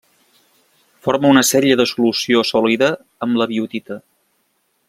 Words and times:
Forma 1.07 1.29
una 1.33 1.43
sèrie 1.51 1.77
de 1.81 1.87
solució 1.93 2.43
sòlida 2.53 2.91
amb 3.27 3.41
la 3.43 3.49
biotita. 3.55 4.03